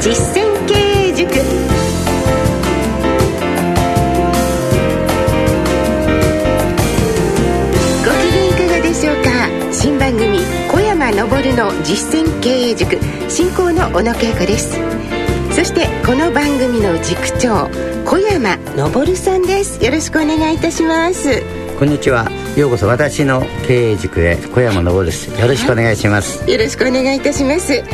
[0.00, 0.74] 実践経
[1.10, 1.28] 営塾。
[1.28, 1.36] ご
[8.16, 9.30] 機嫌いかがでしょうか？
[9.70, 10.38] 新番組
[10.72, 12.98] 小山昇の実践経営塾。
[13.28, 14.78] 進行の小野恵子です。
[15.54, 17.68] そしてこの番組の塾長
[18.06, 19.84] 小山昇さんです。
[19.84, 21.42] よろしくお願いいたします。
[21.78, 22.26] こんにちは。
[22.56, 25.28] ようこそ私の経営塾へ小山昇です。
[25.38, 27.84] よろしくお願いします、よろしくお願いいたします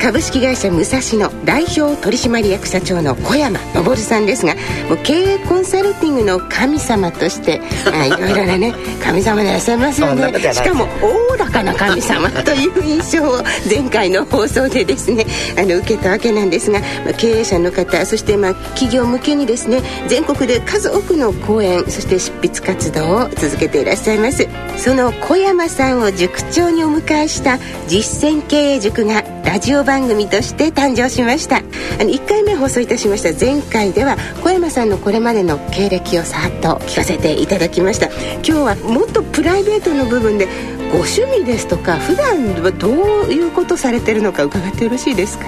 [0.00, 4.54] 株式会社武蔵野代表取締役社長の小山昇さんですが
[4.88, 7.60] もう経営コンサルティングの神様として
[7.92, 10.32] あいろいろなね神様でいらっしゃいますよね。
[10.52, 15.26] しかもおおらかな神様という印象を前回の放送でですね
[15.58, 24.46] あの受けたわけなんですが、まあ、経営者の方そしてまあ企業向けにですね全国で数多くの講演そして執筆活動を続けていらっしゃいます。
[24.76, 31.56] その小山さんを塾長にお迎えした実践経営塾がラジオ番組として誕生しました。
[31.56, 31.60] あ
[32.04, 33.32] の1回目放送いたしました。
[33.38, 38.06] 前回では小山さんのこれまでの経歴をさっと聞かせていただきました。
[38.36, 40.46] 今日はもっとプライベートの部分で
[40.92, 42.94] ご趣味ですとか普段はどう
[43.32, 45.46] いうことされてるのか伺ってよろしいですか？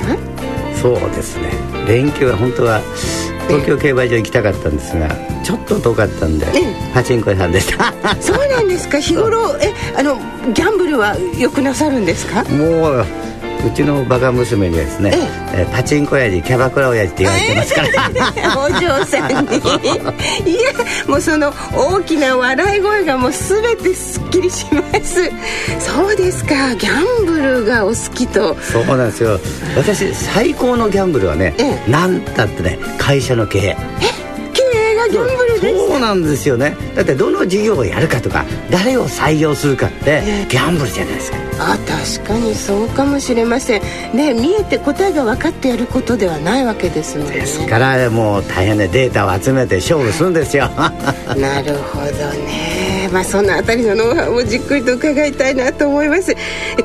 [0.81, 1.51] そうですね。
[1.87, 2.81] 連休は本当は
[3.49, 5.09] 東京競馬場行きたかったんですが、
[5.45, 6.47] ちょっと遠かったんで、
[6.95, 7.93] パチンコ屋さんでした。
[8.21, 8.99] そうなんですか。
[8.99, 10.17] 日頃えあの
[10.53, 12.45] ギャンブルはよくなさるんですか？
[12.45, 13.05] もう
[13.65, 15.13] うちのバカ娘にですね、
[15.55, 15.73] ええ。
[15.73, 19.57] パチンコ親父キャバクラ親父って言われてますから、 お嬢さんに。
[19.57, 20.73] いや
[21.07, 25.31] もうその大きな笑い声がもう全てすっきりします。
[25.79, 26.75] そうですか。
[26.75, 28.57] ギャンブルがお好きと。
[28.61, 29.39] そうなんですよ。
[29.77, 33.77] 私最高のギャンブルはね、ええ、なんたってね会社の経営。
[34.01, 34.22] え？
[35.09, 36.77] ギャンブルですそうなんですよね。
[36.95, 41.39] だってどの事業をやるかとか誰を採用するかってギャンブルじゃないですか。
[41.59, 43.83] あ確かにそうかもしれません。
[44.17, 47.35] ね見えて答えが分かってやることではないわけですもんね。
[47.35, 50.69] ですからもう大変なデータを集めて勝負するんですよ。
[51.37, 53.09] なるほどね。
[53.13, 56.35] まあそのあたりのノウハウもじっくりと伺いたいなと思います。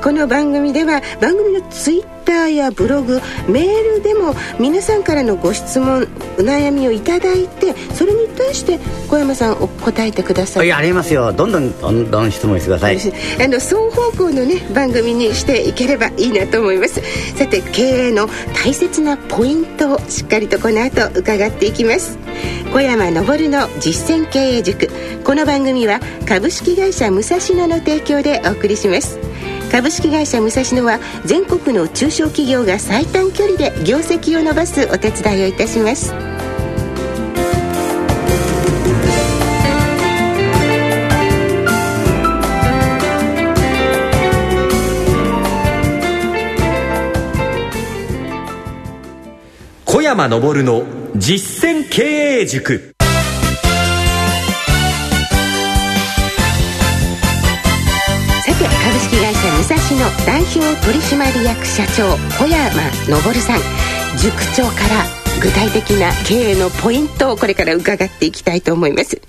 [0.03, 6.07] この番組では番組のツイッターやブログメールでも皆さんからのご質問
[6.38, 8.79] お悩みをいただいてそれに対して
[9.09, 10.67] 小山さんお答えてください。
[10.67, 11.33] やりますよ。
[11.33, 12.97] どんどんどんどん質問してください。
[12.97, 17.01] あの双方向のね番組にしていければいいなと思います。
[17.35, 22.17] さて経営の大切なポイントをしっかりとこの後伺っていきます。
[22.73, 24.89] 小山昇の実践経営塾。
[25.23, 29.19] この番組は株式会社武蔵野の提供でお送りします
[29.77, 36.15] 株式会社武蔵野は全国の中小企業が最短距離で業績を伸ばすお手伝いをいたします。
[49.85, 52.01] 小山昇の実践経
[52.41, 52.97] 営塾。
[59.57, 62.69] 武蔵野代表取締役社長小山
[63.07, 63.59] 昇さん。
[64.19, 65.03] 塾長から
[65.41, 69.19] 具体的な経営のポイントをこれから伺っていきたいと思います。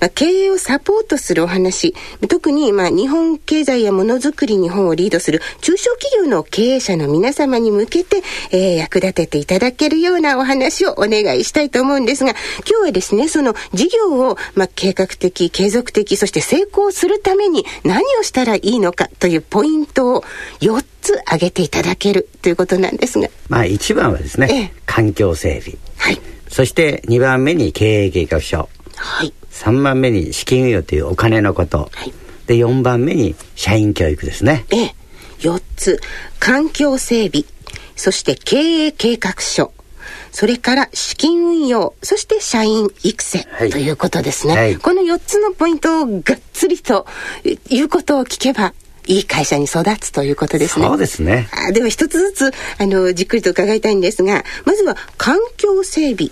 [0.00, 1.94] まあ、経営をサポートするお話、
[2.28, 12.30] 特に、まあ、日本経済やものづくり日本をリードする中小企業の経営者の皆様に向けて、えー、役立てていただけるようなお話をお願いしたいと思うんですが、
[12.68, 20.24] 今日はですね、その事業を、まあ、計画的、継続的、そして成功するために何をしたらいいのかというポイントを
[20.60, 23.28] 4つ挙げていただけるということなんですが。
[23.48, 25.76] まあ、一番はですね、ええ、環境整備。
[25.98, 26.20] はい。
[26.48, 28.68] そして2番目に経営計画書。
[28.96, 29.32] はい。
[29.50, 32.12] 3番目に資金運用というお金のこと、はい、
[32.46, 34.64] で4番目に社員教育ですね。
[34.70, 34.94] ええ、
[35.40, 36.00] 4つ
[36.38, 37.44] 環境整備。
[37.96, 39.72] そして経営計画書。
[40.32, 41.94] それから資金運用。
[42.02, 47.06] そして社員育成、はい、ということですね、はい、この4つのポイントをがっつりと
[47.68, 48.72] 言うことを聞けば
[49.06, 50.86] いい会社に育つということですね。
[50.86, 51.48] そうですね。
[51.68, 56.30] あでは一つずつ、あの、じっくりと伺いたいんですが、まずは環境整備。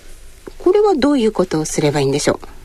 [0.58, 2.57] これはどういうことをすればいいんでしょう？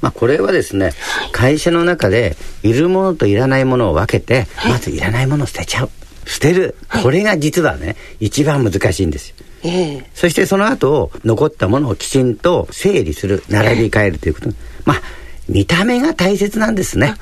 [0.00, 0.92] まあ、これはですね、
[1.32, 5.90] 会社の中でいるものといらないものを分けて、まずいらないものを捨てちゃう。
[6.26, 6.76] 捨てる。
[7.02, 9.36] これが実はね、一番難しいんですよ。
[9.62, 13.42] えー、そしてその後残ったものをきちんと整理する。
[13.48, 14.48] 並び替えるということ、
[14.84, 15.02] まあ
[15.48, 17.14] 見た目が大切なんですね。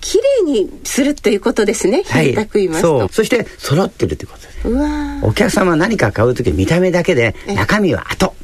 [0.00, 2.02] 綺麗にするっていうことですね。
[2.06, 2.34] はい、
[2.80, 3.08] そう。
[3.10, 4.56] そして揃ってるということです。
[5.22, 8.34] お客様何か買う時見た目だけで中身は後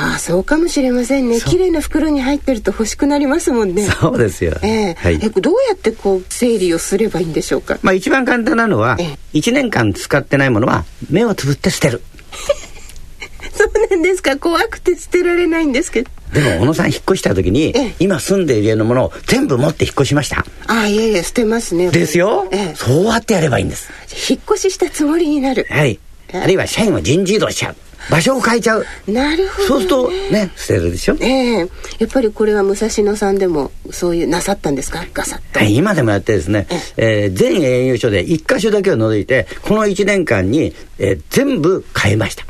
[0.00, 1.40] ああそうかもしれませんね。
[1.40, 3.84] 綺麗な袋に入ってると欲しくなりますもんね。
[3.84, 7.78] そうですよ、えーはい、えどうやってこう整理をすればいいんでしょうか？
[7.82, 12.02] まあ一番簡単なのは、えー、1年間使ってないものは目をつぶって捨てる。
[13.90, 14.36] なんですか。
[14.36, 16.10] 怖くて捨てられないんですけど。
[16.32, 20.46] でも小野さん引っ越した時に今住んでいる家のものを全部持って引っ越しました。
[20.68, 21.90] ああいやいや捨てますね。
[21.90, 23.90] ですよ、ええ、そうやってやればいいんです。
[24.30, 25.66] 引っ越ししたつもりになる。
[25.68, 25.98] はい。
[26.32, 27.76] あるいは社員を人事異動しちゃう
[28.08, 28.86] 場所を変えちゃう。
[29.08, 31.16] なるほど、ね、そうするとね捨てるでしょ？
[31.20, 31.58] ええ。
[31.58, 31.66] や
[32.06, 35.04] っぱりこれは武蔵野さんでもそういうなさったんですか？
[35.12, 36.66] ガサッと、はい、今でもやってですね、
[36.96, 37.26] ええ。
[37.26, 42.44] ー、全営業所で一箇所だけを除いてこの1年間に、えー、全部変えました。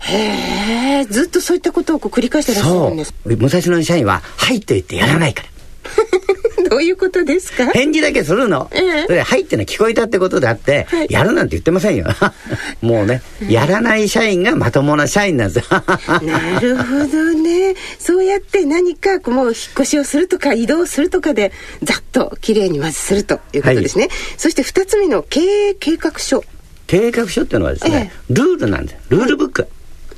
[0.00, 3.14] へえずっとそういったことをこう繰り返してらっしゃるんです。
[3.24, 5.48] 武蔵野の社員は「はい」と言ってやらないから
[6.88, 7.66] いうことですか？
[7.72, 8.68] 返事だけするの。
[8.72, 12.06] ええ、それ、はいってのは聞こえたってことであって、はい、やるなんて言ってませんよ。
[12.82, 15.82] もうね、やらない社員がまともな社員なんですよ。
[16.22, 17.74] なるほどね。
[17.98, 21.52] そうやって何かもう引っ越しをするとか移動するとかで、
[21.82, 24.04] ざっときれいにまずするということですね。
[24.04, 26.44] はい、そして二つ目の経営計画書。
[26.86, 28.96] 計画書っていうのはですね、え、ルールなんです。
[29.10, 29.68] ルールブック。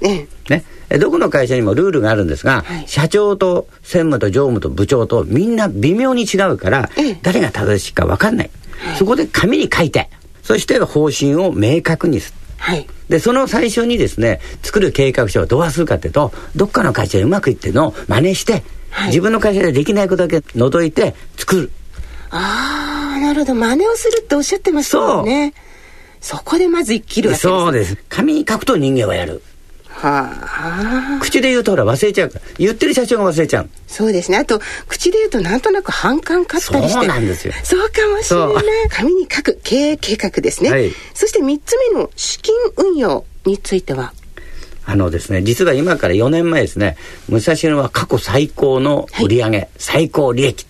[0.00, 0.28] ね。
[0.98, 6.90] どこの会社にもルールがあるんですが、はい、社長と専務と常務と部長とみんな微妙に違うから、
[7.22, 10.10] 誰が正しいか分かんない、はい、そこで紙に書いて
[10.42, 12.32] そして方針を明確にす。
[12.32, 18.62] る、はい、でその最初にですね作る計画書をどうするかっていうとどっかの会社でうまくいってるのを真似して、
[19.06, 21.70] 自分の会社でできないことだけ除いて作る。
[22.30, 23.54] ああなるほど。
[23.54, 25.54] 真似をするっておっしゃってましたよね。
[26.20, 27.96] そこでまず生きるわけですそうです。
[28.08, 29.42] 紙に書くと人間はやる
[30.02, 32.44] はあ、口で言うとほら忘れちゃうから。
[32.58, 33.68] 言ってる社長が忘れちゃう。
[33.86, 34.38] そうですね。
[34.38, 36.92] あと口で言うとなんとなく反感買ったりして。
[36.94, 37.52] そうなんですよ。
[37.62, 38.88] そうかもしれない。
[38.90, 44.12] 紙に書く経営計画ですね、はい、そして3つ目の資金運用については？
[44.86, 46.96] あのですね、実は今から4年前ですね、
[47.28, 50.66] 武蔵野は過去最高の売上、はい、最高利益、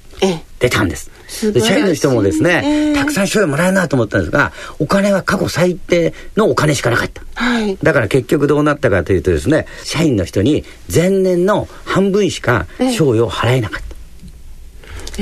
[0.58, 1.10] 出たんです。
[1.52, 13.90] で社員の人もですね、たくさん賞与もらえるなと思ったんですがお金は過去最低のお金しかなかった、はい、だから結局どうなったかというとですね社員の人に前年の半分しか賞与を払えなかった。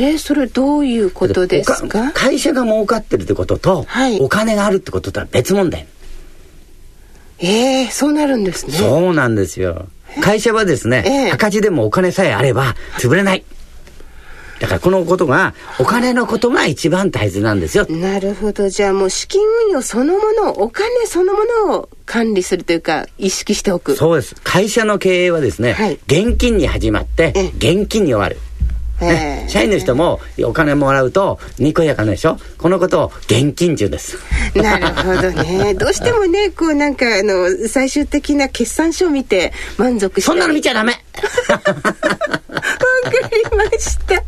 [0.00, 2.12] えー、それどういうことですか？
[2.12, 5.86] 会社が儲かってるってことと、はい、お金があるってこととは別問題。
[7.40, 8.72] ええー、そうなるんですね。
[8.72, 9.88] そうなんですよ。
[10.20, 13.44] 会社はですね、えー、赤字でもお金さえあれば潰れない
[14.60, 17.86] だからこのことが、お金のことが一番大切なんですよ。
[17.88, 18.68] なるほど。
[18.68, 23.94] じゃあもう資金運用そのもの、お金そのものを管理するというか、意識しておく。
[23.96, 24.34] そうです。
[24.42, 28.38] 会社の経営はですね、はい、現金に始まって、現金に終わる。
[29.00, 32.36] ね、社員の人もお金もらうとにこやかなでしょ？
[32.58, 34.18] このことを現金中です
[34.56, 40.94] なるほどね どうしてもねこうなんかあの最終的な決算書を見て満足してそんなの見ちゃダメ
[41.48, 41.70] わか
[43.30, 44.20] りました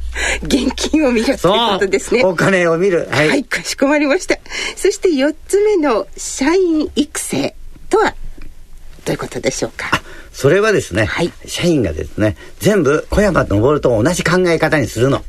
[0.45, 2.25] 現金を見るということですね。
[2.25, 3.09] お金を見る。
[3.11, 4.39] はい、はい、かしこまりました。
[4.77, 7.55] そして4つ目の社員育成
[7.89, 8.17] とはど
[9.09, 10.03] ういうことでしょうか？
[10.33, 15.25] それはですね、はい、社員がですね全部小山登と同じ考え方にするの。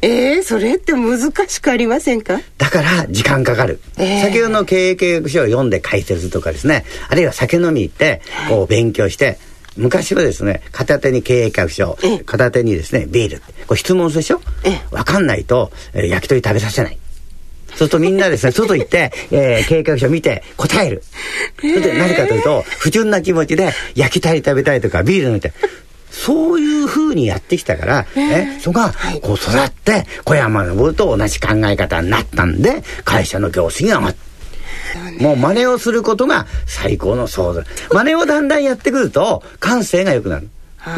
[0.00, 2.40] ええー、それって難しくありませんか？
[2.56, 9.38] だから時間かかる、えー、先ほどの経営計画書を読んで解説とかですねあるいは酒飲み行ってこう勉強して、
[9.78, 11.96] 昔はですね片手に経営計画書
[12.26, 14.40] 片手にですねビールこれ質問するでしょ？
[14.90, 16.98] 分かんないと、えー、焼き鳥食べさせない。
[17.70, 21.02] そうするとみんなですね、 外行って、えー、計画書見て答える。
[21.60, 25.52] それで何かというと、不純な気持ちで焼きたり食べたいとかビール飲みたい。
[26.10, 34.27] そういうふうにやってきたから、えそこが、こう育って、小山登と同じ考え方になったんで、会社の業績が上がった。
[35.20, 37.62] もう真似をすることが最高の想像。
[37.90, 40.48] 真似をだんだんやってくると、感性が良くなる。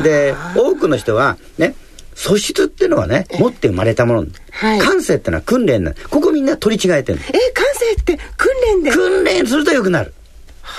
[0.02, 1.74] で、多くの人は、ね、
[2.14, 4.26] 素質っていうのはね、持って生まれたもの。
[4.52, 8.90] はい、感性ってのは訓練なここみんな取り違えてるえ、感性って訓練で？
[8.90, 10.12] 訓練すると良くなる。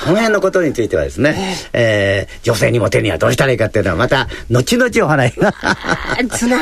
[0.04, 1.82] この辺のことについてはですね、えー、
[2.24, 5.54] えー、女性にモテるにはどうしたらいいかっていうのはまた後々お話が。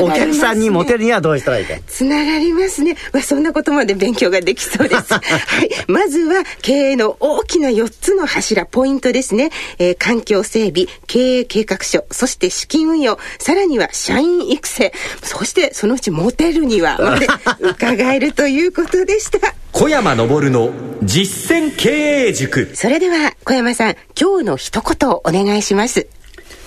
[0.01, 1.75] お客さんにモテるにはどうしたらいいか。
[1.87, 5.13] つながりますね、まあ、そんなことまで勉強ができそうです。
[5.13, 5.69] はい。
[5.87, 14.93] まずは経営の大きな4つの柱ポイントですね、えー、環境整備経営計画書そして資金運用さらには社員育成。
[15.23, 17.27] そしてそのうちモテるにはまで
[17.61, 20.71] 伺えるということでした小山昇の
[21.03, 21.89] 実践経
[22.27, 26.07] 営塾それでは小山さん今日の一言をお願いします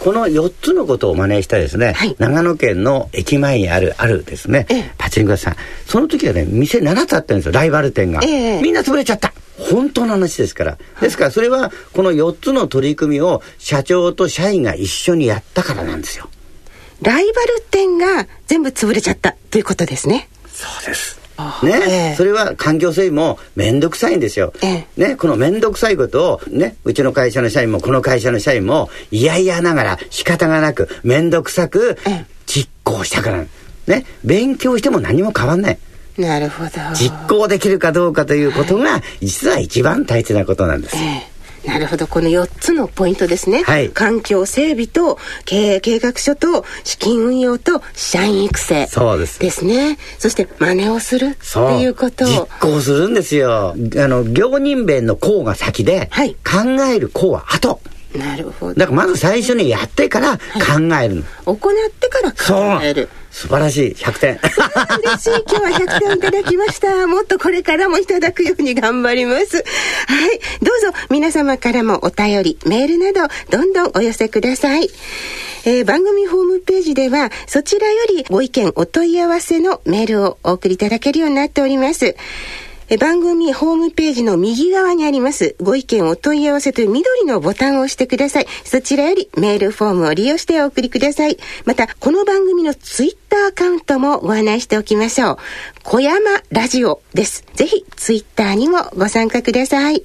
[0.02, 5.56] この4つのことを真似したですね、はい、長野県の駅前にある、あるですね、ええ、パチンコ屋さん。
[5.86, 8.20] その時はね、店7つあったんですよ、ライバル店が。
[8.24, 9.32] え、みんな潰れちゃった。
[9.60, 10.78] 本当の話ですから。
[11.00, 16.28] ですから、それは、この4つの取り組みを社長と社員が一緒にやったからなんですよ。
[17.00, 20.28] ライバル店が全部潰れちゃったということですね。
[20.52, 21.21] そうです。
[21.62, 24.52] ね、えー、それは環境整備も面倒くさいんですよ。
[24.62, 31.96] えー、ね、この面倒くさいことを、ね、うちの会社の社員もこの会社の社員も嫌々ながら仕方がなく面倒くさく
[32.46, 33.44] 実行したから。
[33.86, 35.78] ね、勉強しても何も変わんない。
[36.16, 36.70] なるほど。
[36.94, 40.96] 実行できるかどうかということが、実は一番大切なことなんです。
[40.96, 41.31] えー
[41.64, 42.06] なるほど。
[42.06, 43.62] この4つのポイントですね。
[43.62, 43.90] はい。
[43.90, 48.86] 環境整備と経営計画書と資金運用と社員育成。
[48.86, 49.38] そうです。
[49.38, 49.98] ですね。
[50.18, 52.28] そして真似をするっていうことを。
[52.28, 53.70] 実行するんですよ。
[53.70, 57.80] あの、行人弁の項が先で、はい、考える項は後。
[58.16, 58.74] なるほど。
[58.74, 60.40] だからまず最初にやってから考
[60.78, 60.96] えるの。
[60.96, 61.08] はい、
[61.44, 63.08] 行ってから考える。
[63.32, 63.94] 素晴らしい。
[63.94, 64.40] 100点。
[65.00, 65.44] 嬉しい。
[65.48, 67.06] 今日は100点いただきました。
[67.06, 69.56] もっとこれからもいただくように頑張ります。
[69.56, 70.38] はい。
[70.62, 74.88] どうぞ皆様からもお便りメールなどどんどんお寄せください。
[75.64, 82.14] えー、番組ホームページではそちらよりご意見お問い合わせのメールをお送りいただけるようになっております。
[82.98, 88.46] 番組ホームページの右側にありますご意見お問い合わせという緑のボタンを押してください。
[88.64, 91.38] そちらよりメールフォームを利用してお送りください。
[91.64, 95.36] また、この番組のツイッターアカウントもご案内しておきましょう。
[95.84, 96.20] 小山
[96.50, 97.44] ラジオです。
[97.54, 100.02] ぜひツイッターにもご参加ください。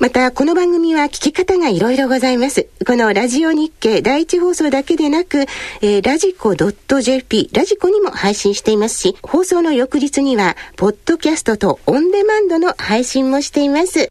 [0.00, 2.68] また、この番組は聞き方がいろいろございます。
[2.86, 5.46] このラジオ日経第一放送だけでなく、
[5.82, 14.08] えー、ラジコ .jp、ラジコにも配信していますし、放送の翌日には、ポッドキャストとオンデマンドの配信もしています。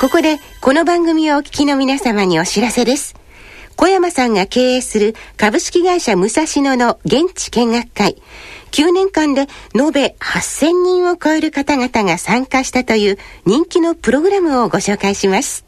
[0.00, 3.23] ここで、この番組をお聞きの皆様にお知らせです。
[3.76, 8.22] 小山さんが経営する株式会社武蔵野の現地見学会、
[8.70, 9.42] 9年間で
[9.74, 15.64] 延べ8000人を超える方々が参加したという人気のプログラムをご紹介します。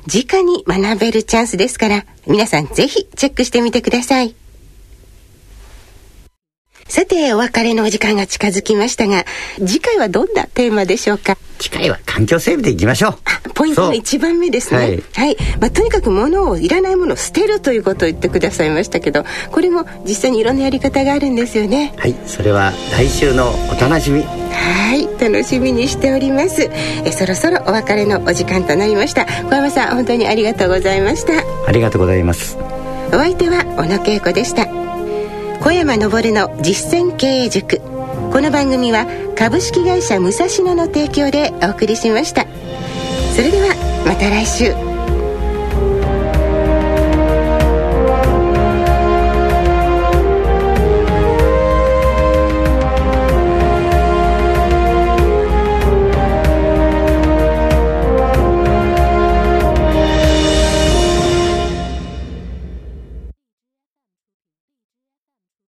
[0.08, 4.36] 直に学べるチャンスですから皆さんぜひチェックしてみてください。
[6.88, 9.26] さて、お別れのお時間が近づきましたが、
[9.58, 11.38] 次回はどんなテーマでしょうか？
[11.60, 13.50] 次回は環境整備でいきましょう。
[13.54, 14.80] ポイントの一番目ですね。
[14.80, 15.04] はい。
[15.14, 21.94] はい、まあ、とにかく物を、いらないものを捨てるということを言ってくださいましたけど、これも実際にいろんなやり方があるんですよね。
[21.98, 24.24] はい、それは来週のお楽しみ。
[24.24, 26.70] はい、楽しみにしております。
[27.06, 29.26] え、そろそろお別れのお時間となりました。
[29.26, 31.34] 小山さん、本当にありがとうございました。
[31.68, 32.58] ありがとうございます。
[33.10, 34.83] お相手は小野恵子でした。
[35.64, 37.80] 小山昇の実践経営塾。
[37.80, 42.46] この番組は株式会社武蔵野の提供でお送りしました。
[43.34, 43.74] それでは
[44.06, 44.93] また来週。